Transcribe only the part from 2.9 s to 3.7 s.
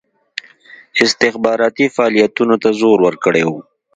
ورکړی وو.